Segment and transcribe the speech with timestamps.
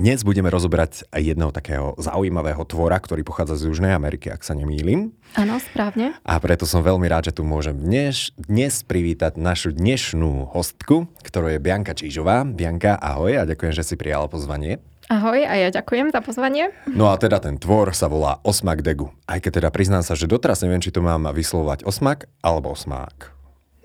[0.00, 4.56] Dnes budeme rozoberať aj jedného takého zaujímavého tvora, ktorý pochádza z Južnej Ameriky, ak sa
[4.56, 5.12] nemýlim.
[5.36, 6.16] Áno, správne.
[6.24, 11.52] A preto som veľmi rád, že tu môžem dnes, dnes privítať našu dnešnú hostku, ktorou
[11.52, 12.48] je Bianka Čížová.
[12.48, 14.80] Bianka, ahoj a ďakujem, že si prijala pozvanie.
[15.12, 16.72] Ahoj a ja ďakujem za pozvanie.
[16.88, 19.12] No a teda ten tvor sa volá Osmak Degu.
[19.28, 23.36] Aj keď teda priznám sa, že doteraz neviem, či to mám vyslovať Osmak alebo Osmák.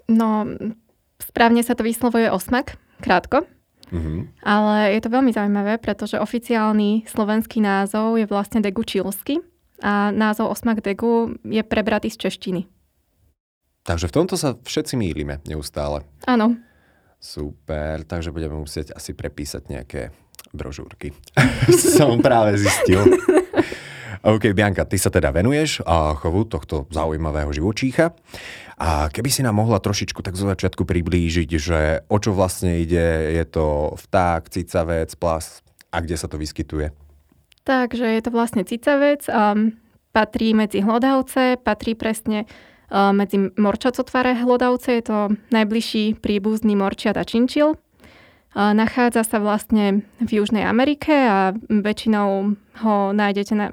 [0.07, 0.47] No,
[1.19, 3.43] správne sa to vyslovuje Osmak, krátko.
[3.91, 4.41] Mm-hmm.
[4.45, 9.41] Ale je to veľmi zaujímavé, pretože oficiálny slovenský názov je vlastne Degu Čilsky
[9.83, 12.61] a názov Osmak Degu je prebratý z češtiny.
[13.85, 16.01] Takže v tomto sa všetci mýlime neustále.
[16.25, 16.57] Áno.
[17.21, 20.01] Super, takže budeme musieť asi prepísať nejaké
[20.53, 21.13] brožúrky.
[21.97, 23.05] Som práve zistil.
[24.25, 28.09] OK, Bianka, ty sa teda venuješ a chovu tohto zaujímavého živočícha.
[28.81, 33.37] A keby si nám mohla trošičku tak zo začiatku priblížiť, že o čo vlastne ide,
[33.37, 35.61] je to vták, cicavec, plas
[35.93, 36.89] a kde sa to vyskytuje?
[37.69, 39.77] Takže je to vlastne cicavec, um,
[40.09, 42.49] patrí medzi hlodavce, patrí presne
[42.89, 45.17] uh, medzi morčacotvare hlodavce, je to
[45.53, 47.77] najbližší príbuzný morčiat a činčil.
[48.55, 53.67] Nachádza sa vlastne v Južnej Amerike a väčšinou ho nájdete na,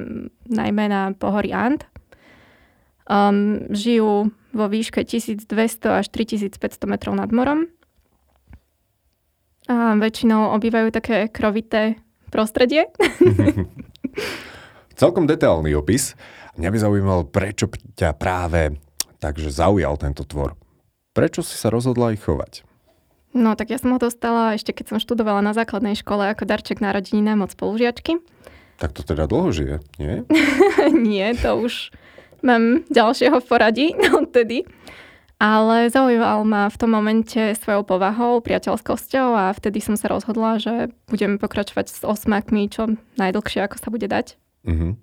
[0.50, 1.86] najmä na pohorí Ant.
[3.06, 5.46] Um, žijú vo výške 1200
[5.86, 6.58] až 3500
[6.90, 7.70] metrov nad morom.
[9.70, 12.02] A väčšinou obývajú také krovité
[12.34, 12.90] prostredie.
[15.00, 16.18] Celkom detailný opis.
[16.58, 18.74] Mňa by zaujímal, prečo ťa práve
[19.22, 20.58] takže zaujal tento tvor.
[21.14, 22.66] Prečo si sa rozhodla ich chovať?
[23.32, 26.84] No, tak ja som ho dostala ešte keď som študovala na základnej škole ako darček
[26.84, 28.20] narodeninám od spolužiačky.
[28.76, 30.24] Tak to teda dlho žije, nie?
[31.08, 31.92] nie, to už
[32.44, 33.86] mám ďalšieho v poradí
[34.20, 34.68] odtedy.
[35.42, 40.94] Ale zaujímal ma v tom momente svojou povahou, priateľskosťou a vtedy som sa rozhodla, že
[41.10, 44.38] budeme pokračovať s osmakmi čo najdlhšie, ako sa bude dať.
[44.62, 44.94] Uh-huh.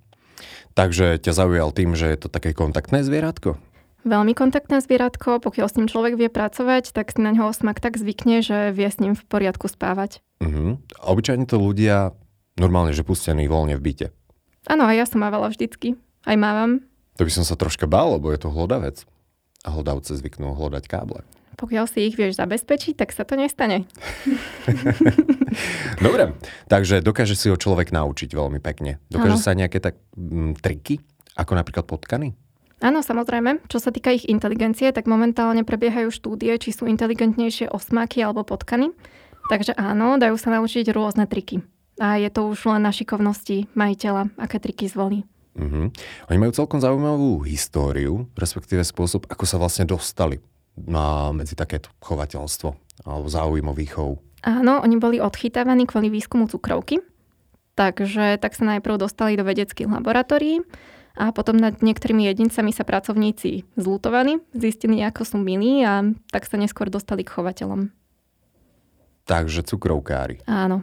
[0.79, 3.59] Takže ťa zaujal tým, že je to také kontaktné zvieratko?
[4.07, 8.39] Veľmi kontaktné zvieratko, pokiaľ s ním človek vie pracovať, tak na ňo osmak tak zvykne,
[8.39, 10.23] že vie s ním v poriadku spávať.
[10.39, 10.79] Uh-huh.
[11.03, 12.15] A obyčajne to ľudia
[12.55, 14.07] normálne, že pustení voľne v byte.
[14.71, 15.99] Áno, aj ja som mávala vždycky.
[16.23, 16.83] Aj mávam.
[17.19, 19.03] To by som sa troška bál, lebo je to hlodavec.
[19.67, 21.27] A hlodavce zvyknú hľadať káble.
[21.59, 23.83] Pokiaľ si ich vieš zabezpečiť, tak sa to nestane.
[26.05, 26.39] Dobre,
[26.71, 29.03] takže dokáže si ho človek naučiť veľmi pekne.
[29.11, 29.43] Dokáže ano.
[29.43, 31.03] sa nejaké tak m, mm, triky,
[31.35, 32.31] ako napríklad potkany?
[32.79, 33.67] Áno, samozrejme.
[33.67, 38.95] Čo sa týka ich inteligencie, tak momentálne prebiehajú štúdie, či sú inteligentnejšie osmáky alebo potkany.
[39.51, 41.59] Takže áno, dajú sa naučiť rôzne triky.
[41.99, 45.27] A je to už len na šikovnosti majiteľa, aké triky zvolí.
[45.59, 45.91] Uh-huh.
[46.31, 50.39] Oni majú celkom zaujímavú históriu, respektíve spôsob, ako sa vlastne dostali
[50.79, 52.69] na, medzi takéto chovateľstvo
[53.03, 54.23] alebo záujmový chov.
[54.47, 57.03] Áno, oni boli odchytávaní kvôli výskumu cukrovky,
[57.75, 60.63] takže tak sa najprv dostali do vedeckých laboratórií
[61.15, 66.55] a potom nad niektorými jedincami sa pracovníci zlutovali, zistili, ako sú milí a tak sa
[66.55, 67.89] neskôr dostali k chovateľom.
[69.23, 70.41] Takže cukrovkári.
[70.45, 70.81] Áno.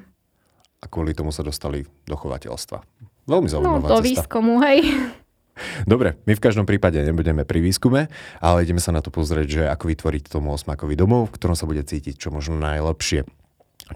[0.79, 2.79] A kvôli tomu sa dostali do chovateľstva.
[3.27, 4.07] Veľmi zaujímavá No, do cesta.
[4.07, 4.87] výskumu, hej.
[5.89, 9.63] Dobre, my v každom prípade nebudeme pri výskume, ale ideme sa na to pozrieť, že
[9.67, 13.25] ako vytvoriť tomu osmakový domov, v ktorom sa bude cítiť čo možno najlepšie.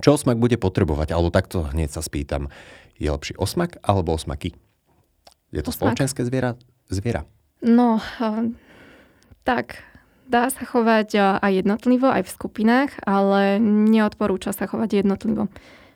[0.01, 1.13] Čo osmak bude potrebovať?
[1.13, 2.49] Alebo takto hneď sa spýtam.
[2.97, 4.57] Je lepší osmak alebo osmaky?
[5.51, 5.95] Je to osmak.
[5.95, 6.55] spoločenské zviera?
[6.91, 7.27] zviera?
[7.61, 8.51] No, uh,
[9.43, 9.83] tak,
[10.31, 15.51] dá sa chovať uh, aj jednotlivo, aj v skupinách, ale neodporúča sa chovať jednotlivo.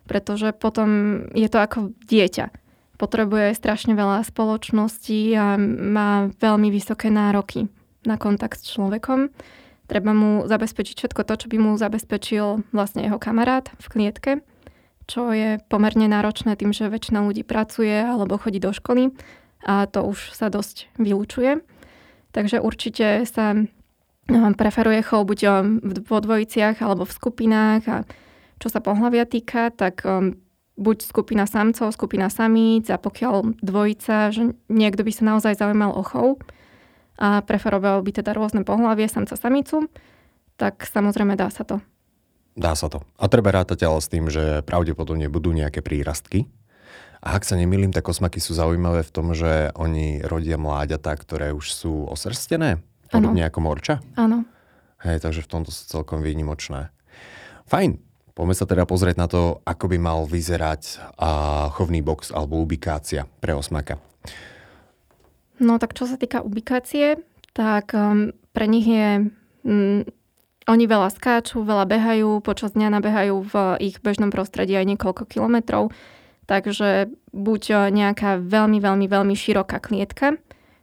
[0.04, 2.52] Pretože potom je to ako dieťa
[2.96, 7.66] potrebuje strašne veľa spoločnosti a má veľmi vysoké nároky
[8.06, 9.34] na kontakt s človekom.
[9.84, 14.32] Treba mu zabezpečiť všetko to, čo by mu zabezpečil vlastne jeho kamarát v klietke,
[15.04, 19.12] čo je pomerne náročné tým, že väčšina ľudí pracuje alebo chodí do školy
[19.64, 21.64] a to už sa dosť vylúčuje.
[22.30, 23.56] Takže určite sa
[24.28, 25.40] no, preferuje chov buď
[26.04, 27.96] vo dvojiciach alebo v skupinách a
[28.62, 30.38] čo sa pohľavia týka, tak um,
[30.78, 36.02] buď skupina samcov, skupina samíc a pokiaľ dvojica, že niekto by sa naozaj zaujímal o
[36.02, 36.28] chov
[37.18, 39.86] a preferoval by teda rôzne pohľavie samca samicu,
[40.58, 41.78] tak samozrejme dá sa to.
[42.54, 43.02] Dá sa to.
[43.18, 46.46] A treba rátať ale s tým, že pravdepodobne budú nejaké prírastky.
[47.24, 51.56] A ak sa nemýlim, tak kosmaky sú zaujímavé v tom, že oni rodia mláďatá, ktoré
[51.56, 52.84] už sú osrstené.
[53.08, 53.48] Podobne ano.
[53.48, 54.04] ako morča.
[54.12, 54.44] Áno.
[55.00, 56.92] Hej, takže v tomto sú celkom výnimočné.
[57.64, 57.96] Fajn.
[58.34, 63.30] Poďme sa teda pozrieť na to, ako by mal vyzerať a, chovný box alebo ubikácia
[63.38, 64.02] pre osmaka.
[65.62, 67.22] No tak čo sa týka ubikácie,
[67.54, 69.30] tak um, pre nich je...
[69.64, 70.02] Um,
[70.64, 73.54] oni veľa skáču, veľa behajú, počas dňa nabehajú v
[73.84, 75.92] ich bežnom prostredí aj niekoľko kilometrov,
[76.44, 80.38] takže buď nejaká veľmi, veľmi, veľmi široká klietka,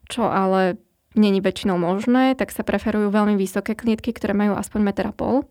[0.08, 0.82] čo ale
[1.16, 5.44] není väčšinou možné, tak sa preferujú veľmi vysoké klietky, ktoré majú aspoň meter a pol.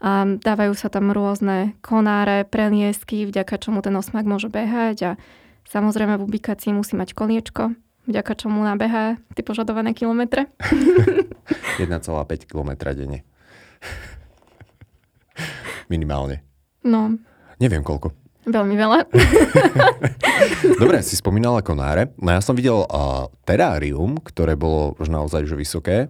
[0.00, 5.10] A dávajú sa tam rôzne konáre, preliesky, vďaka čomu ten osmak môže behať a
[5.68, 7.76] samozrejme v ubikácii musí mať koliečko,
[8.08, 10.48] vďaka čomu nabeha tie požadované kilometre.
[11.80, 13.20] 1,5 km denne.
[15.92, 16.40] Minimálne.
[16.86, 17.12] No.
[17.60, 18.16] Neviem koľko.
[18.48, 18.98] Veľmi veľa.
[20.80, 22.16] Dobre, si spomínala konáre.
[22.16, 26.08] No ja som videl uh, terárium, ktoré bolo už naozaj že vysoké.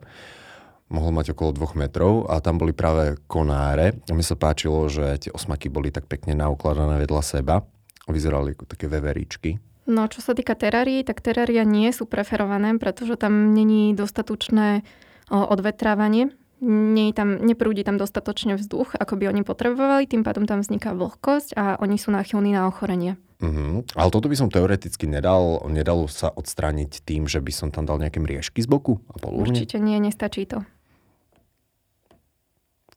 [0.91, 3.99] Mohol mať okolo dvoch metrov a tam boli práve konáre.
[4.07, 7.63] A mi sa páčilo, že tie osmaky boli tak pekne naukladané vedľa seba.
[8.11, 9.59] Vyzerali ako také veveričky.
[9.91, 14.87] No, čo sa týka terárií, tak terária nie sú preferované, pretože tam není dostatočné
[15.31, 20.93] odvetrávanie nie tam, neprúdi tam dostatočne vzduch, ako by oni potrebovali, tým pádom tam vzniká
[20.93, 23.17] vlhkosť a oni sú náchylní na ochorenie.
[23.41, 23.81] Uh-huh.
[23.97, 27.97] Ale toto by som teoreticky nedal, nedalo sa odstrániť tým, že by som tam dal
[27.97, 29.57] nejaké mriežky z boku a polúvne?
[29.57, 30.61] Určite nie, nestačí to.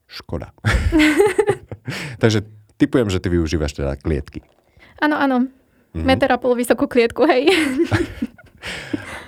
[0.04, 0.52] Škoda.
[2.22, 2.44] Takže
[2.76, 4.44] typujem, že ty využívaš teda klietky.
[5.00, 5.48] Áno, áno.
[5.48, 6.04] Uh-huh.
[6.04, 7.48] Meter a pol vysokú klietku, hej.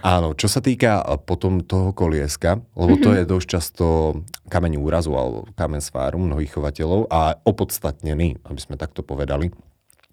[0.07, 3.17] Áno, čo sa týka potom toho kolieska, lebo to mhm.
[3.19, 3.85] je dosť často
[4.47, 9.51] kameň úrazu alebo kameň sváru mnohých chovateľov a opodstatnený, aby sme takto povedali.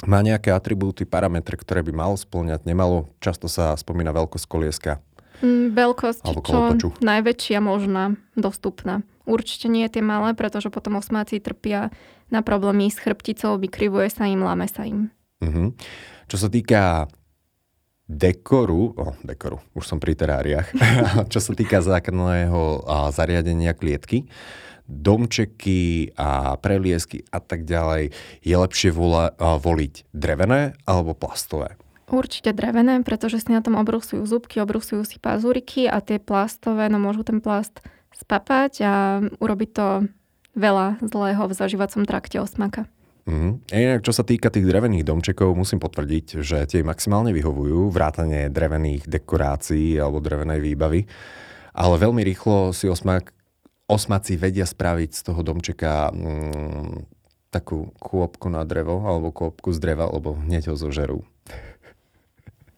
[0.10, 3.14] Má nejaké atribúty, parametre, ktoré by mal splňať, nemalo.
[3.22, 4.98] Často sa spomína veľkosť kolieska.
[5.46, 9.06] Mm, veľkosť, čo najväčšia možná, dostupná.
[9.24, 11.94] Určite nie tie malé, pretože potom osmáci trpia
[12.34, 15.14] na problémy s chrbticou, vykrivuje sa im, láme sa im.
[15.40, 15.72] Uh-huh.
[16.28, 17.08] Čo sa týka
[18.08, 20.68] dekoru, oh, dekoru, už som pri teráriách,
[21.34, 22.84] čo sa týka základného
[23.16, 24.28] zariadenia klietky,
[24.84, 28.12] domčeky a preliesky a tak ďalej,
[28.44, 31.80] je lepšie vola, voliť drevené alebo plastové?
[32.12, 37.00] Určite drevené, pretože si na tom obrusujú zubky, obrusujú si pazúriky a tie plastové, no
[37.00, 37.80] môžu ten plast
[38.14, 38.94] spapať a
[39.40, 39.88] urobiť to
[40.54, 42.86] veľa zlého v zažívacom trakte osmaka.
[43.24, 43.64] Mm.
[43.72, 49.08] Inak, čo sa týka tých drevených domčekov, musím potvrdiť, že tie maximálne vyhovujú, vrátane drevených
[49.08, 51.08] dekorácií alebo drevenej výbavy.
[51.74, 53.32] Ale veľmi rýchlo si osmak,
[53.88, 57.08] osmaci vedia spraviť z toho domčeka mm,
[57.48, 61.24] takú kôpku na drevo alebo kôpku z dreva, lebo hneď ho zožerú.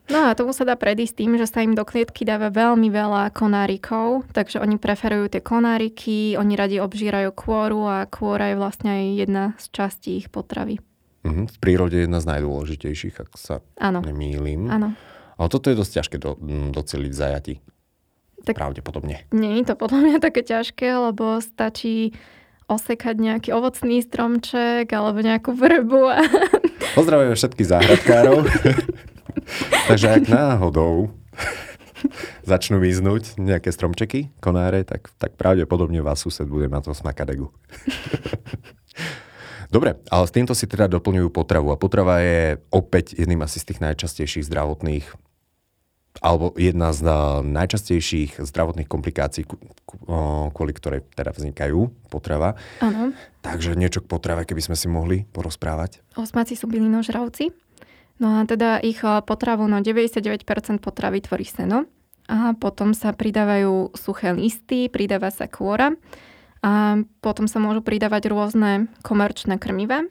[0.06, 3.34] No a tomu sa dá predísť tým, že sa im do klietky dáva veľmi veľa
[3.34, 9.04] konárikov, takže oni preferujú tie konáriky, oni radi obžírajú kôru a kôra je vlastne aj
[9.18, 10.78] jedna z častí ich potravy.
[11.26, 11.50] Uh-huh.
[11.50, 14.06] V prírode je jedna z najdôležitejších, ak sa ano.
[14.06, 14.70] nemýlim.
[14.70, 14.94] Áno.
[15.42, 16.38] Ale toto je dosť ťažké do,
[16.70, 17.54] doceliť v zajati.
[18.46, 19.26] Tak Pravdepodobne.
[19.34, 22.14] Nie je to podľa mňa také ťažké, lebo stačí
[22.70, 26.02] osekať nejaký ovocný stromček alebo nejakú vrbu.
[26.14, 26.22] A...
[26.94, 28.38] Pozdravujeme všetkých záhradkárov.
[29.90, 31.12] Takže ak náhodou
[32.46, 37.48] začnú vyznúť nejaké stromčeky, konáre, tak, tak pravdepodobne vás sused bude mať to smakadegu.
[39.74, 43.74] Dobre, ale s týmto si teda doplňujú potravu a potrava je opäť jedným asi z
[43.74, 45.06] tých najčastejších zdravotných
[46.24, 47.04] alebo jedna z
[47.44, 49.44] najčastejších zdravotných komplikácií,
[50.56, 52.56] kvôli ktorej teda vznikajú potrava.
[52.80, 53.12] Áno.
[53.44, 56.00] Takže niečo k potrave, keby sme si mohli porozprávať.
[56.16, 57.65] Osmáci sú bylinožravci
[58.20, 60.48] No a teda ich eh, potravu, no 99%
[60.80, 61.86] potravy tvorí seno
[62.26, 65.94] a potom sa pridávajú suché listy, pridáva sa kôra
[66.66, 70.02] a potom sa môžu pridávať rôzne komerčné krmiva,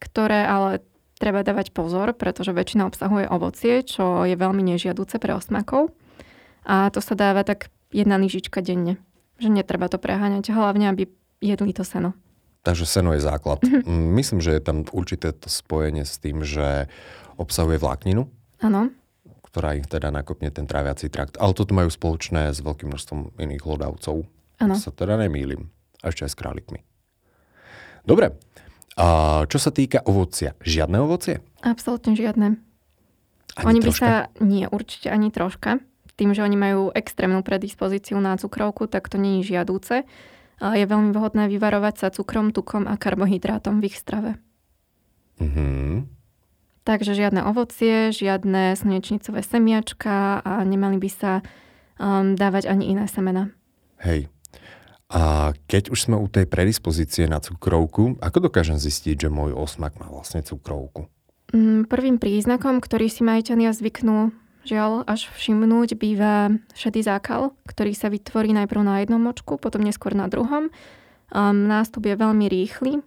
[0.00, 0.80] ktoré ale
[1.20, 5.92] treba dávať pozor, pretože väčšina obsahuje ovocie, čo je veľmi nežiaduce pre osmakov.
[6.64, 8.96] A to sa dáva tak jedna lyžička denne.
[9.36, 11.12] Že netreba to preháňať, hlavne aby
[11.44, 12.16] jedli to seno.
[12.60, 13.64] Takže seno je základ.
[13.64, 14.12] Mm-hmm.
[14.12, 16.92] Myslím, že je tam určité to spojenie s tým, že
[17.40, 18.28] obsahuje vlákninu.
[18.60, 18.92] Áno.
[19.40, 21.40] Ktorá ich teda nakopne ten tráviací trakt.
[21.40, 24.28] Ale toto majú spoločné s veľkým množstvom iných hlodavcov.
[24.60, 24.74] Áno.
[24.76, 25.72] Sa teda nemýlim.
[26.04, 26.80] A ešte aj s králikmi.
[28.04, 28.36] Dobre.
[29.00, 29.06] A
[29.48, 31.40] čo sa týka ovocia, žiadne ovocie?
[31.64, 32.60] Absolútne žiadne.
[33.56, 34.04] Ani oni troška?
[34.04, 34.44] by sa...
[34.44, 35.80] Nie, určite ani troška.
[36.20, 40.04] Tým, že oni majú extrémnu predispozíciu na cukrovku, tak to nie je žiadúce.
[40.60, 44.36] Je veľmi vhodné vyvarovať sa cukrom, tukom a karbohydrátom v ich strave.
[45.40, 46.06] Mhm.
[46.84, 51.32] Takže žiadne ovocie, žiadne slnečnicové semiačka a nemali by sa
[52.00, 53.52] um, dávať ani iné semena.
[54.00, 54.32] Hej.
[55.10, 59.98] A keď už sme u tej predispozície na cukrovku, ako dokážem zistiť, že môj osmak
[60.00, 61.10] má vlastne cukrovku?
[61.50, 64.30] Mm, prvým príznakom, ktorý si majiteľia zvyknú
[64.64, 70.12] žiaľ až všimnúť, býva šedý zákal, ktorý sa vytvorí najprv na jednom očku, potom neskôr
[70.12, 70.68] na druhom.
[71.30, 73.00] Um, nástup je veľmi rýchly,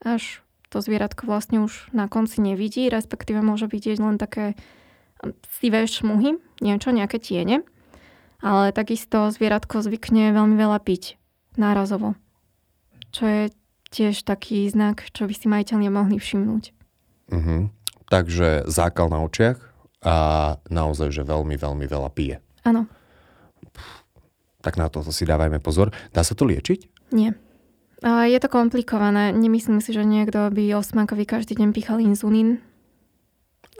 [0.00, 0.40] až
[0.72, 4.58] to zvieratko vlastne už na konci nevidí, respektíve môže vidieť len také
[5.60, 7.62] sivé šmuhy, niečo, nejaké tiene
[8.44, 11.16] ale takisto zvieratko zvykne veľmi veľa piť
[11.56, 12.12] nárazovo,
[13.08, 13.42] čo je
[13.88, 16.64] tiež taký znak, čo by si majiteľne mohli všimnúť.
[17.32, 17.72] Uh-huh.
[18.12, 19.56] Takže zákal na očiach
[20.04, 20.14] a
[20.68, 22.44] naozaj, že veľmi, veľmi veľa pije.
[22.62, 22.84] Áno.
[24.60, 25.90] Tak na to si dávajme pozor.
[26.12, 27.10] Dá sa to liečiť?
[27.16, 27.32] Nie.
[28.04, 29.32] Je to komplikované.
[29.32, 32.60] Nemyslím si, že niekto by osmakovi každý deň pichal inzulín.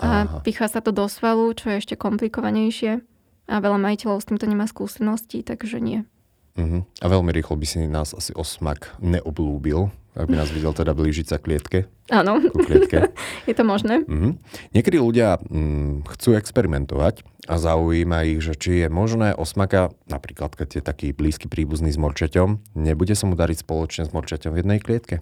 [0.01, 0.41] A Aha.
[0.41, 3.05] pichá sa to do svalu, čo je ešte komplikovanejšie
[3.45, 6.09] a veľa majiteľov s týmto nemá skúsenosti, takže nie.
[6.57, 6.83] Uh-huh.
[6.99, 11.27] A veľmi rýchlo by si nás asi osmak neoblúbil, ak by nás videl teda blížiť
[11.27, 11.91] sa klietke.
[12.07, 13.11] Áno, klietke.
[13.51, 14.07] je to možné.
[14.07, 14.39] Uh-huh.
[14.71, 20.81] Niekedy ľudia mm, chcú experimentovať a zaujíma ich, že či je možné osmaka, napríklad keď
[20.81, 24.79] je taký blízky príbuzný s morčaťom, nebude sa mu dariť spoločne s morčaťom v jednej
[24.79, 25.21] klietke?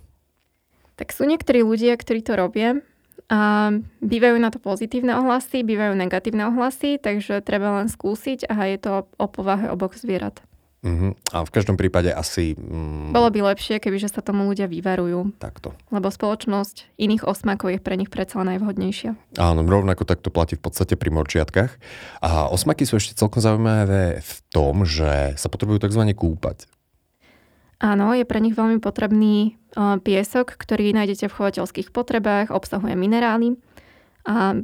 [1.00, 2.84] Tak sú niektorí ľudia, ktorí to robia
[3.32, 3.72] a
[4.04, 8.92] bývajú na to pozitívne ohlasy, bývajú negatívne ohlasy, takže treba len skúsiť a je to
[9.16, 10.44] o povahe oboch zvierat.
[10.82, 11.14] Uh-huh.
[11.30, 12.58] A v každom prípade asi...
[12.58, 13.14] Mm...
[13.14, 15.30] Bolo by lepšie, kebyže sa tomu ľudia vyvarujú.
[15.38, 15.78] Takto.
[15.94, 19.14] Lebo spoločnosť iných osmakov je pre nich predsa najvhodnejšia.
[19.38, 21.78] Áno, rovnako takto platí v podstate pri morčiatkách.
[22.18, 26.02] A osmaky sú ešte celkom zaujímavé v tom, že sa potrebujú tzv.
[26.18, 26.66] kúpať.
[27.78, 29.54] Áno, je pre nich veľmi potrebný
[30.02, 33.54] piesok, ktorý nájdete v chovateľských potrebách, obsahuje minerály.
[34.26, 34.58] A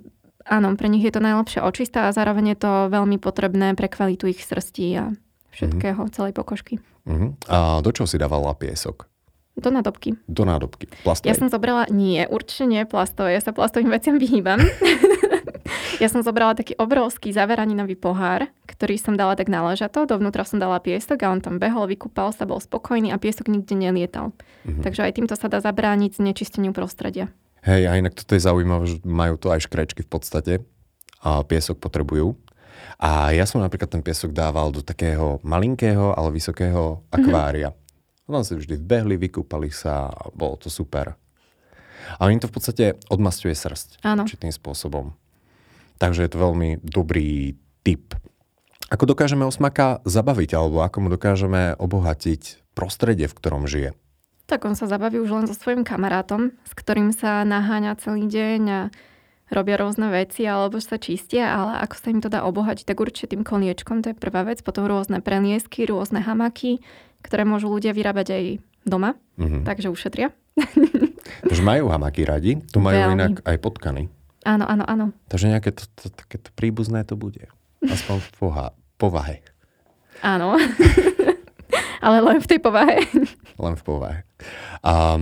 [0.46, 4.30] áno, pre nich je to najlepšia očista a zároveň je to veľmi potrebné pre kvalitu
[4.30, 5.04] ich srsti a
[5.59, 6.15] všetkého, mm-hmm.
[6.15, 6.79] celej pokožky.
[7.11, 7.50] Mm-hmm.
[7.50, 9.11] A do čoho si dávala piesok?
[9.59, 10.15] Do nádobky.
[10.31, 10.87] Do nádobky.
[11.03, 11.27] Plastové?
[11.27, 14.62] Ja som zobrala, nie, určite nie plastové, ja sa plastovým veciam vyhýbam.
[15.99, 20.79] Ja som zobrala taký obrovský zaveraninový pohár, ktorý som dala tak naležato, dovnútra som dala
[20.79, 24.31] piesok a on tam behol, vykúpal sa, bol spokojný a piesok nikde nelietal.
[24.62, 24.83] Mm-hmm.
[24.87, 27.35] Takže aj týmto sa dá zabrániť znečisteniu prostredia.
[27.67, 30.53] Hej, a inak toto je zaujímavé, že majú to aj škrečky v podstate
[31.19, 32.38] a piesok potrebujú.
[32.97, 37.04] A ja som napríklad ten piesok dával do takého malinkého, ale vysokého mhm.
[37.12, 37.71] akvária.
[37.75, 38.33] Mm-hmm.
[38.33, 41.16] Tam si vždy vbehli, vykúpali sa a bolo to super.
[42.16, 44.00] A im to v podstate odmastuje srst.
[44.04, 44.25] Áno.
[44.25, 45.16] Určitým spôsobom.
[46.00, 48.16] Takže je to veľmi dobrý tip.
[48.88, 53.92] Ako dokážeme osmaka zabaviť, alebo ako mu dokážeme obohatiť prostredie, v ktorom žije?
[54.49, 58.62] Tak on sa zabaví už len so svojím kamarátom, s ktorým sa naháňa celý deň
[58.73, 58.80] a
[59.49, 63.33] robia rôzne veci alebo sa čistia, ale ako sa im to dá obohatiť, tak určite
[63.37, 64.61] tým koniečkom, to je prvá vec.
[64.61, 66.81] Potom rôzne preniesky, rôzne hamaky,
[67.25, 68.45] ktoré môžu ľudia vyrábať aj
[68.85, 69.62] doma, mm-hmm.
[69.64, 70.33] takže ušetria.
[71.52, 73.14] Už majú hamaky radi, tu majú Veľmi.
[73.14, 74.09] inak aj potkany.
[74.47, 75.07] Áno, áno, áno.
[75.28, 77.50] Takže nejaké to, to, takéto príbuzné to bude.
[77.85, 79.45] Aspoň v poha, povahe.
[80.25, 80.57] Áno.
[82.05, 83.02] Ale len v tej povahe.
[83.59, 84.19] len v povahe.
[84.83, 85.19] A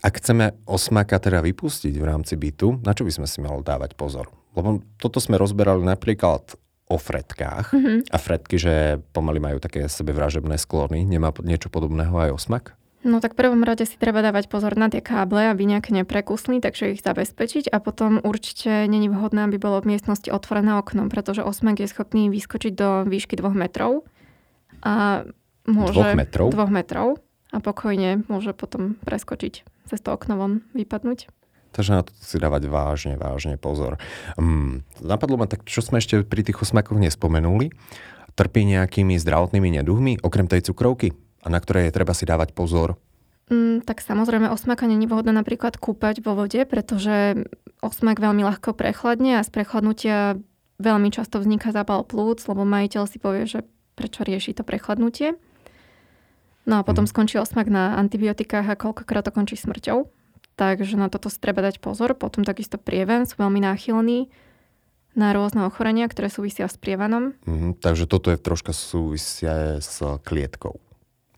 [0.00, 3.96] ak chceme osmaka teda vypustiť v rámci bytu, na čo by sme si mali dávať
[3.96, 4.32] pozor?
[4.56, 6.56] Lebo toto sme rozberali napríklad
[6.90, 7.70] o fretkách.
[7.70, 7.98] Mm-hmm.
[8.10, 11.06] A fretky, že pomaly majú také sebevražebné sklony.
[11.06, 12.64] Nemá niečo podobného aj osmak?
[13.00, 16.60] No tak v prvom rade si treba dávať pozor na tie káble, aby nejak neprekusli,
[16.60, 21.40] takže ich zabezpečiť a potom určite není vhodné, aby bolo v miestnosti otvorené okno, pretože
[21.40, 24.04] osmek je schopný vyskočiť do výšky dvoch metrov
[24.84, 25.24] a
[25.64, 25.96] môže...
[25.96, 26.46] Dvoch metrov?
[26.52, 27.08] Dvoch metrov
[27.56, 31.26] a pokojne môže potom preskočiť cez to okno von, vypadnúť.
[31.74, 33.98] Takže na to si dávať vážne, vážne pozor.
[34.38, 37.74] Um, napadlo ma tak, čo sme ešte pri tých osmakoch nespomenuli.
[38.34, 41.14] Trpí nejakými zdravotnými neduhmi, okrem tej cukrovky?
[41.40, 43.00] a na ktoré je treba si dávať pozor?
[43.50, 47.48] Mm, tak samozrejme osmaka není vhodné napríklad kúpať vo vode, pretože
[47.82, 50.38] osmak veľmi ľahko prechladne a z prechladnutia
[50.78, 53.66] veľmi často vzniká zápal plúc, lebo majiteľ si povie, že
[53.98, 55.34] prečo rieši to prechladnutie.
[56.70, 57.10] No a potom mm.
[57.10, 60.06] skončí osmak na antibiotikách a koľkokrát to končí smrťou.
[60.54, 62.14] Takže na toto si treba dať pozor.
[62.14, 64.30] Potom takisto prieven sú veľmi náchylní
[65.18, 67.34] na rôzne ochorenia, ktoré súvisia s prievanom.
[67.42, 70.78] Mm, takže toto je troška súvisia s klietkou.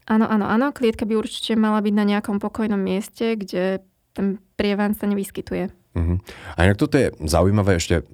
[0.04, 0.68] Áno, áno, áno.
[0.76, 3.80] Klietka by určite mala byť na nejakom pokojnom mieste, kde
[4.12, 5.72] ten prievan sa nevyskytuje.
[5.96, 6.20] Uh-huh.
[6.58, 8.04] A inak toto je zaujímavé ešte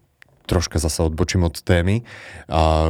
[0.47, 2.07] troška zase odbočím od témy,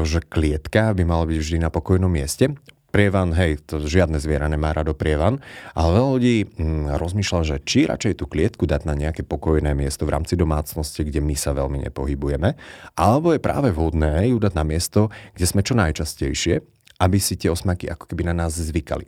[0.06, 2.54] že klietka by mala byť vždy na pokojnom mieste.
[2.88, 5.45] Prievan, hej, to žiadne zviera nemá rado prievan,
[5.76, 10.09] ale veľa ľudí hm, rozmýšľa, že či radšej tú klietku dať na nejaké pokojné miesto
[10.09, 12.57] v rámci domácnosti, kde my sa veľmi nepohybujeme,
[12.97, 17.49] alebo je práve vhodné ju dať na miesto, kde sme čo najčastejšie aby si tie
[17.49, 19.07] osmaky ako keby na nás zvykali.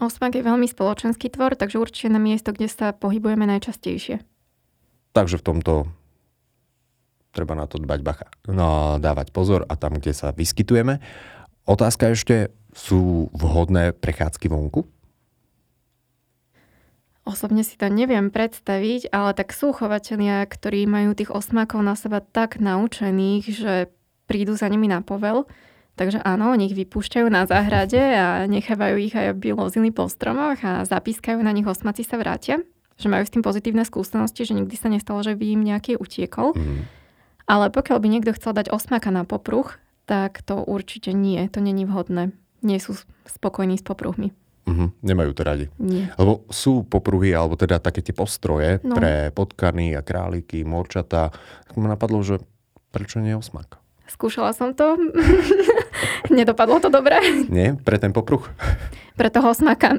[0.00, 4.24] Osmak je veľmi spoločenský tvor, takže určite na miesto, kde sa pohybujeme najčastejšie.
[5.12, 5.72] Takže v tomto
[7.36, 8.28] treba na to dbať bacha.
[8.48, 11.04] No, dávať pozor a tam, kde sa vyskytujeme.
[11.68, 14.86] Otázka ešte, sú vhodné prechádzky vonku?
[17.28, 22.18] Osobne si to neviem predstaviť, ale tak sú chovatelia, ktorí majú tých osmákov na seba
[22.18, 23.74] tak naučených, že
[24.26, 25.46] prídu za nimi na povel.
[26.00, 30.58] Takže áno, oni ich vypúšťajú na záhrade a nechávajú ich aj, aby lozili po stromoch
[30.64, 32.64] a zapískajú na nich osmaci sa vrátia.
[32.96, 36.56] Že majú s tým pozitívne skúsenosti, že nikdy sa nestalo, že by im nejaký utiekol.
[36.56, 36.88] Mm.
[37.44, 39.76] Ale pokiaľ by niekto chcel dať osmaka na popruh,
[40.08, 42.32] tak to určite nie, to není vhodné.
[42.60, 44.32] Nie sú spokojní s popruhmi.
[44.68, 45.66] Uh-huh, nemajú to radi.
[45.80, 46.12] Nie.
[46.20, 48.94] Lebo sú popruhy, alebo teda také tie postroje no.
[48.94, 51.32] pre potkany a králiky, morčata.
[51.66, 52.38] Tak ma napadlo, že
[52.92, 53.80] prečo nie osmak?
[54.10, 54.98] Skúšala som to.
[56.34, 57.18] Nedopadlo to dobre.
[57.46, 57.78] Nie?
[57.78, 58.42] Pre ten popruh?
[59.14, 59.98] Pre toho osmaka.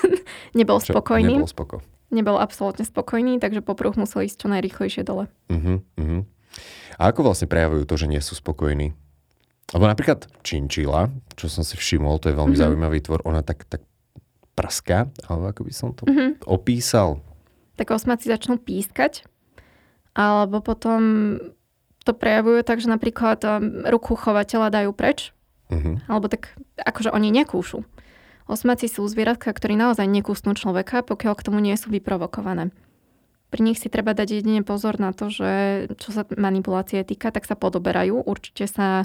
[0.58, 0.94] nebol čo?
[0.94, 1.38] spokojný.
[1.38, 1.76] Nebol spoko.
[2.12, 5.32] Nebol absolútne spokojný, takže popruh musel ísť čo najrychlejšie dole.
[5.48, 6.22] Uh-huh, uh-huh.
[7.00, 8.92] A ako vlastne prejavujú to, že nie sú spokojní?
[9.70, 12.64] Lebo napríklad činčila, čo som si všimol, to je veľmi mm-hmm.
[12.66, 13.86] zaujímavý tvor, ona tak, tak
[14.52, 16.44] prská, alebo ako by som to mm-hmm.
[16.44, 17.22] opísal.
[17.78, 19.24] Tak osmaci začnú pískať,
[20.12, 21.00] alebo potom
[22.04, 25.32] to prejavujú tak, že napríklad um, ruku chovateľa dajú preč,
[25.72, 26.10] mm-hmm.
[26.10, 27.86] alebo tak akože oni nekúšu.
[28.50, 32.74] Osmaci sú zvieratka, ktorí naozaj nekúsnú človeka, pokiaľ k tomu nie sú vyprovokované.
[33.48, 37.44] Pri nich si treba dať jedine pozor na to, že čo sa manipulácie týka, tak
[37.44, 38.24] sa podoberajú.
[38.24, 39.04] Určite sa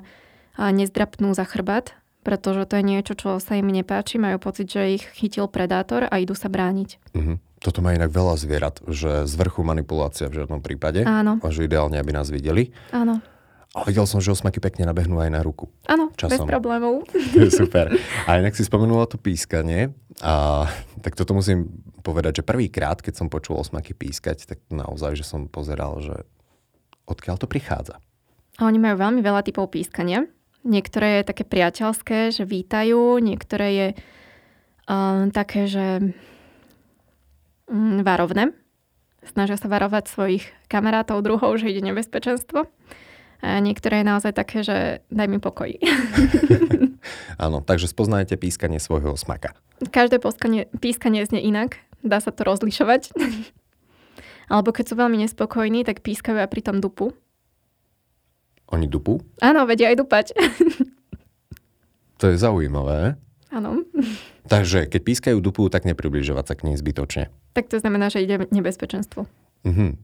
[0.59, 1.93] nezdrapnú za chrbát,
[2.25, 4.19] pretože to je niečo, čo sa im nepáči.
[4.19, 7.15] Majú pocit, že ich chytil predátor a idú sa brániť.
[7.15, 7.37] Mm-hmm.
[7.57, 11.01] Toto má inak veľa zvierat, že z vrchu manipulácia v žiadnom prípade.
[11.07, 11.41] Áno.
[11.41, 12.75] A že ideálne, aby nás videli.
[12.93, 13.23] Áno.
[13.77, 15.69] A videl som, že osmaky pekne nabehnú aj na ruku.
[15.85, 17.05] Áno, bez problémov.
[17.61, 17.93] Super.
[18.25, 19.93] A inak si spomenula to pískanie.
[20.21, 20.65] A,
[21.05, 21.69] tak toto musím
[22.01, 26.25] povedať, že prvýkrát, keď som počul osmaky pískať, tak naozaj, že som pozeral, že
[27.05, 28.01] odkiaľ to prichádza.
[28.57, 30.25] A oni majú veľmi veľa typov pískania.
[30.67, 33.87] Niektoré je také priateľské, že vítajú, niektoré je
[34.91, 36.11] um, také, že
[37.71, 38.51] um, varovné.
[39.23, 42.67] Snažia sa varovať svojich kamarátov, druhov, že ide nebezpečenstvo.
[43.37, 45.71] A niektoré je naozaj také, že daj mi pokoj.
[47.43, 49.53] Áno, takže spoznajte pískanie svojho smaka.
[49.79, 53.13] Každé pískanie, pískanie znie inak, dá sa to rozlišovať.
[54.51, 57.11] Alebo keď sú veľmi nespokojní, tak pískajú aj pri tom dupu.
[58.67, 59.23] Oni dupú?
[59.39, 60.25] Áno, vedia aj dupať.
[62.19, 63.15] to je zaujímavé.
[63.47, 63.87] Áno.
[64.47, 67.31] Takže keď pískajú dupu, tak nepribližovať sa k nej zbytočne.
[67.55, 69.27] Tak to znamená, že ide nebezpečenstvo.
[69.63, 69.99] Mhm.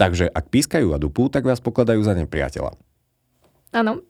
[0.00, 2.72] Takže ak pískajú a dupú, tak vás pokladajú za nepriateľa.
[3.76, 4.00] Áno.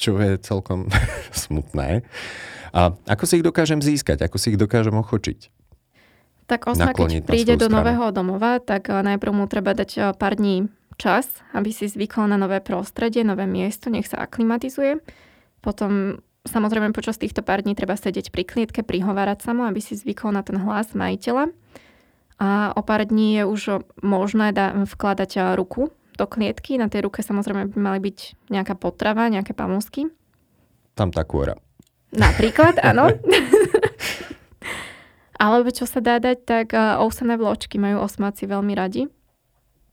[0.00, 0.92] Čo je celkom
[1.44, 2.04] smutné.
[2.70, 4.22] A ako si ich dokážem získať?
[4.22, 5.50] Ako si ich dokážem ochočiť?
[6.46, 7.82] Tak osma, keď príde do stranu.
[7.82, 10.66] nového domova, tak najprv mu treba dať eh, pár dní
[11.00, 15.00] čas, aby si zvykol na nové prostredie, nové miesto, nech sa aklimatizuje.
[15.64, 19.96] Potom samozrejme počas týchto pár dní treba sedieť pri klietke, prihovárať sa mu, aby si
[19.96, 21.48] zvykol na ten hlas majiteľa
[22.40, 23.62] a o pár dní je už
[24.00, 26.80] možné da, vkladať ruku do klietky.
[26.80, 30.08] Na tej ruke samozrejme by mali byť nejaká potrava, nejaké pamusky.
[30.96, 31.60] Tam tá kôra.
[32.16, 33.12] Napríklad, áno.
[35.36, 39.04] Alebo čo sa dá dať, tak ousené vločky majú osmáci veľmi radi.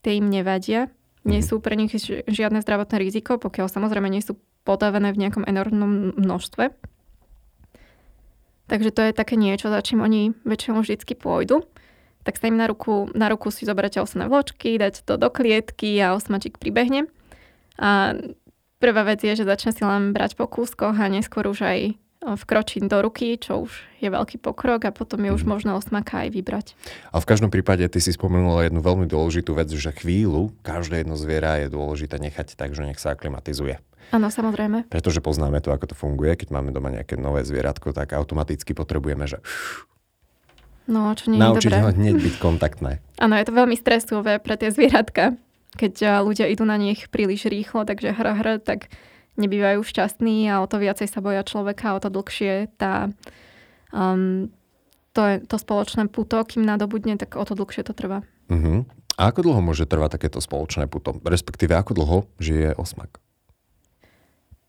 [0.03, 0.87] Tie im nevadia.
[1.27, 6.15] Nie sú pre nich žiadne zdravotné riziko, pokiaľ samozrejme nie sú podavené v nejakom enormnom
[6.15, 6.71] množstve.
[8.67, 11.67] Takže to je také niečo, za čím oni väčšinou vždycky pôjdu
[12.27, 15.95] tak sa im na ruku, na ruku si zoberete osné vločky, dať to do klietky
[16.03, 17.07] a osmačik pribehne.
[17.79, 18.19] A
[18.83, 21.95] prvá vec je, že začne si len brať po kúskoch a neskôr už aj
[22.35, 23.71] vkročiť do ruky, čo už
[24.03, 25.49] je veľký pokrok a potom je už mhm.
[25.49, 26.67] možné osmaka aj vybrať.
[27.15, 31.15] A v každom prípade ty si spomenula jednu veľmi dôležitú vec, že chvíľu každé jedno
[31.15, 33.79] zviera je dôležité nechať tak, že nech sa aklimatizuje.
[34.11, 34.87] Áno, samozrejme.
[34.87, 36.39] Pretože poznáme to, ako to funguje.
[36.39, 39.43] Keď máme doma nejaké nové zvieratko, tak automaticky potrebujeme, že
[40.87, 43.03] No, čo nie Naučiť je ho hneď byť kontaktné.
[43.23, 45.35] Áno, je to veľmi stresové pre tie zvieratka.
[45.75, 48.87] Keď ľudia idú na nich príliš rýchlo, takže hra hra, tak
[49.37, 53.13] nebývajú šťastní a o to viacej sa boja človeka, o to dlhšie tá,
[53.93, 54.49] um,
[55.13, 58.25] to, je, to spoločné puto, kým nadobudne, tak o to dlhšie to trvá.
[58.49, 58.83] Uh-huh.
[59.17, 61.17] A ako dlho môže trvať takéto spoločné puto?
[61.25, 63.21] Respektíve, ako dlho žije osmak?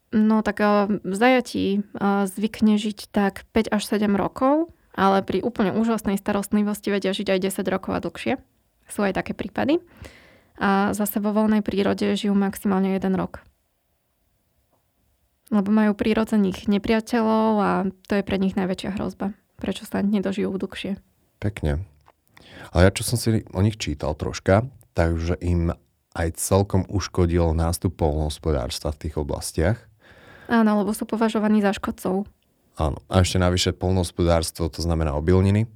[0.08, 1.84] No tak v zajatí
[2.32, 7.62] zvykne žiť tak 5 až 7 rokov ale pri úplne úžasnej starostlivosti vedia žiť aj
[7.62, 8.34] 10 rokov a dlhšie.
[8.90, 9.78] Sú aj také prípady.
[10.58, 13.46] A zase vo voľnej prírode žijú maximálne 1 rok.
[15.48, 17.70] Lebo majú prírodzených nepriateľov a
[18.04, 19.32] to je pre nich najväčšia hrozba.
[19.58, 21.02] prečo sa nedožijú dlhšie.
[21.42, 21.82] Pekne.
[22.70, 25.74] Ale ja čo som si o nich čítal troška, takže im
[26.14, 29.78] aj celkom uškodil nástup polnohospodárstva v tých oblastiach.
[30.46, 32.26] Áno, lebo sú považovaní za škodcov.
[32.78, 32.98] Áno.
[33.10, 35.66] A ešte navyše polnohospodárstvo, to znamená obilniny.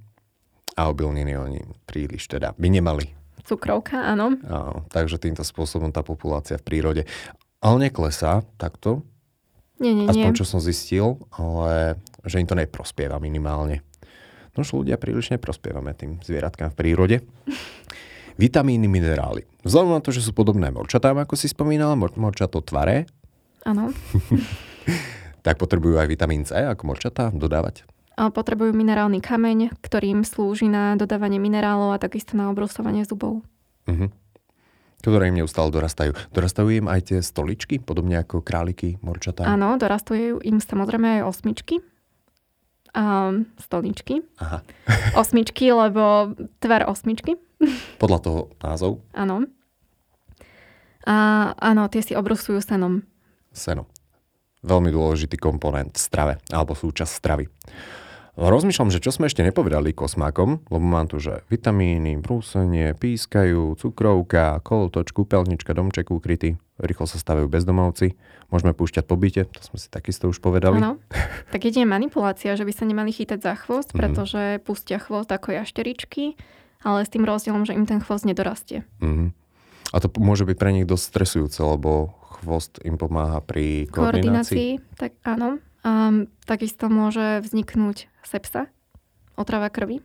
[0.79, 3.13] A obilniny oni príliš teda by nemali.
[3.43, 4.39] Cukrovka, áno.
[4.47, 7.03] Áno, takže týmto spôsobom tá populácia v prírode
[7.63, 9.07] ale neklesá takto.
[9.83, 10.39] Nie, nie, Aspoň nie.
[10.39, 13.83] čo som zistil, ale že im to neprospieva minimálne.
[14.55, 17.17] No už ľudia príliš neprospievame tým zvieratkám v prírode.
[18.43, 19.45] Vitamíny, minerály.
[19.67, 23.05] Vzhľadom na to, že sú podobné morčatám, ako si spomínala, mor- morčato tvaré,
[23.63, 23.95] Áno.
[25.47, 27.87] tak potrebujú aj vitamín C ako morčatá dodávať.
[28.13, 33.43] Potrebujú minerálny kameň, ktorým slúži na dodávanie minerálov a takisto na obrusovanie zubov.
[33.91, 34.22] Mhm.
[35.03, 36.15] Ktoré im neustále dorastajú.
[36.31, 39.43] Dorastajú im aj tie stoličky, podobne ako králiky, morčatá.
[39.43, 41.83] Áno, dorastujú im samozrejme aj osmičky.
[42.93, 44.21] A stolničky.
[44.39, 44.63] Aha.
[45.21, 47.41] Osmičky, lebo tvar osmičky.
[48.03, 49.49] Podľa toho názov Áno.
[51.03, 51.17] A
[51.59, 53.03] áno, tie si obrusujú senom.
[53.51, 53.91] seno.
[54.63, 57.51] Veľmi dôležitý komponent v strave, alebo súčasť stravy.
[58.33, 64.57] Rozmýšľam, že čo sme ešte nepovedali kosmákom, lebo mám tu, že vitamíny, brúsenie, pískajú, cukrovka,
[64.65, 68.17] kolotoč, kúpeľnička, domček ukrytý, rýchlo sa stavajú bezdomovci,
[68.49, 70.81] môžeme púšťať po byte, to sme si takisto už povedali.
[70.81, 70.97] Áno.
[71.53, 73.99] Tak jedine manipulácia, že by sa nemali chytať za chvost, Mhm.
[74.01, 76.41] pretože pustia chvost ako jašteričky,
[76.81, 78.89] ale s tým rozdielom, že im ten chvost nedorastie.
[79.05, 79.37] Mhm.
[79.93, 84.81] A to môže byť pre nich dosť stresujúce, lebo chvost im pomáha pri koordinácii.
[84.81, 85.61] Koordinácii, tak áno.
[85.83, 86.15] A
[86.47, 88.71] takisto môže vzniknúť sepsa,
[89.35, 89.99] otrava krvi.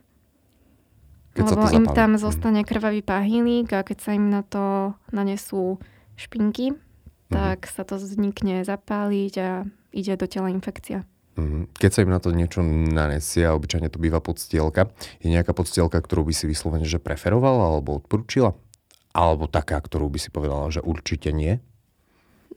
[1.38, 2.20] Keď lebo im tam Mhm.
[2.20, 5.78] zostane krvavý páhylík a keď sa im na to nanesú
[6.18, 7.30] špinky, Mhm.
[7.30, 9.50] tak sa to vznikne zapáliť a
[9.94, 11.06] ide do tela infekcia.
[11.38, 11.70] Mhm.
[11.78, 14.90] Keď sa im na to niečo nanesie, a obyčajne to býva podstielka,
[15.22, 18.58] je nejaká podstielka, ktorú by si vyslovene že preferovala alebo odporúčila?
[19.14, 21.62] Alebo taká, ktorú by si povedala, že určite nie?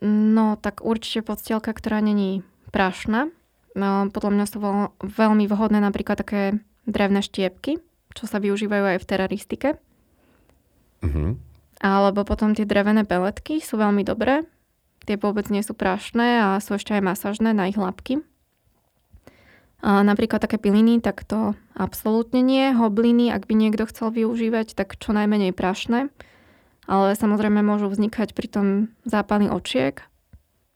[0.01, 3.29] No, tak určite podstielka, ktorá není prašná.
[3.71, 7.79] No, podľa mňa sú veľ, veľmi vhodné napríklad také drevné štiepky,
[8.11, 9.69] čo sa využívajú aj v teraristike.
[11.03, 11.39] Mhm.
[11.81, 14.45] Alebo potom tie drevené peletky sú veľmi dobré.
[15.01, 18.21] Tie vôbec nie sú prašné a sú ešte aj masažné na ich labky.
[19.81, 22.69] A napríklad také piliny, tak to absolútne nie.
[22.69, 26.13] Hobliny, ak by niekto chcel využívať, tak čo najmenej prašné.
[26.85, 28.67] Ale samozrejme môžu vznikať pri tom
[29.09, 30.05] zápaly očiek,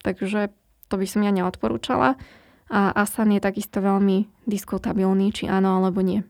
[0.02, 0.50] takže
[0.90, 2.18] to by som ja neodporúčala.
[2.66, 6.26] A asan je takisto veľmi diskutabilný, či áno alebo nie.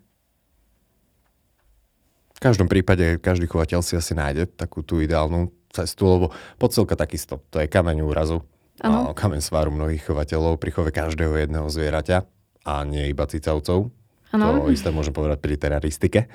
[2.35, 6.25] V každom prípade každý chovateľ si asi nájde takú tú ideálnu cestu, lebo
[6.59, 8.43] podcelka takisto, to je kameň úrazu.
[8.83, 9.11] Áno.
[9.11, 12.27] A kameň sváru mnohých chovateľov pri chove každého jedného zvieraťa
[12.67, 13.87] a nie iba cicavcov.
[14.35, 16.27] To isté môžem povedať pri teraristike.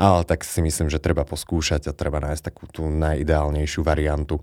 [0.00, 4.40] Ale tak si myslím, že treba poskúšať a treba nájsť takú tú najideálnejšiu variantu.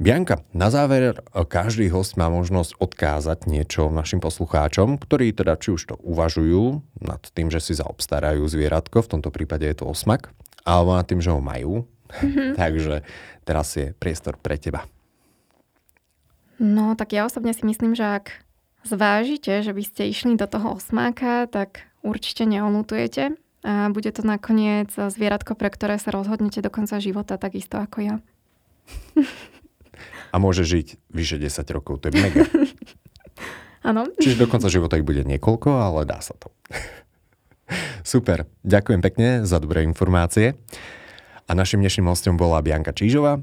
[0.00, 5.82] Bianka, na záver každý host má možnosť odkázať niečo našim poslucháčom, ktorí teda či už
[5.92, 10.32] to uvažujú nad tým, že si zaobstarajú zvieratko, v tomto prípade je to osmak,
[10.64, 11.84] alebo nad tým, že ho majú.
[12.60, 13.06] Takže
[13.46, 14.88] teraz je priestor pre teba.
[16.60, 18.26] No, tak ja osobne si myslím, že ak
[18.84, 24.88] zvážite, že by ste išli do toho osmáka, tak určite neolutujete a bude to nakoniec
[24.92, 28.16] zvieratko, pre ktoré sa rozhodnete do konca života, takisto ako ja.
[30.30, 32.46] A môže žiť vyše 10 rokov, to je mega.
[33.88, 34.08] Áno.
[34.20, 36.52] Čiže do konca života ich bude niekoľko, ale dá sa to.
[38.06, 40.56] Super, ďakujem pekne za dobré informácie.
[41.48, 43.42] A našim dnešným hostom bola Bianka Čížová.